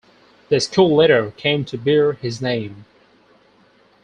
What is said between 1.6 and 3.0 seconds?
to bear his name.